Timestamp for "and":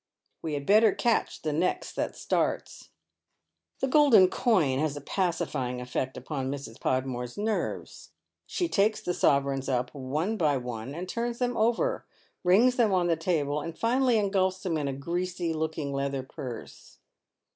10.95-11.07, 13.61-13.77